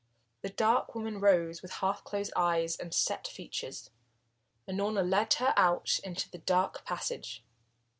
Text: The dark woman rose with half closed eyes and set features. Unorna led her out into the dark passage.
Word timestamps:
The 0.41 0.49
dark 0.49 0.95
woman 0.95 1.19
rose 1.19 1.61
with 1.61 1.73
half 1.73 2.03
closed 2.03 2.33
eyes 2.35 2.75
and 2.75 2.91
set 2.91 3.27
features. 3.27 3.91
Unorna 4.67 5.07
led 5.07 5.35
her 5.35 5.53
out 5.55 5.99
into 6.03 6.27
the 6.27 6.39
dark 6.39 6.83
passage. 6.85 7.43